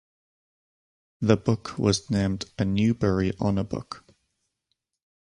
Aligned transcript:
The 1.19 1.37
book 1.37 1.77
was 1.77 2.09
named 2.09 2.45
a 2.57 2.65
Newbery 2.65 3.33
Honor 3.39 3.63
book. 3.63 4.03